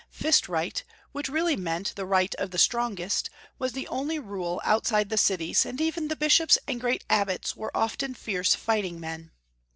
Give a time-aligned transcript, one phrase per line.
[0.09, 5.09] Fist right, which really meant the right of the strongest, was the only rule outside
[5.09, 9.29] the cities, and even the bishops and great abbots were often fierce fighting men.